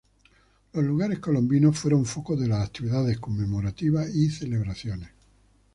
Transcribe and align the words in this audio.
Los 0.73 0.83
Lugares 0.83 1.19
colombinos 1.19 1.77
fueron 1.77 2.07
foco 2.07 2.35
de 2.35 2.47
las 2.47 2.65
actividades 2.65 3.19
conmemorativas 3.19 4.09
y 4.15 4.31
celebraciones. 4.31 5.11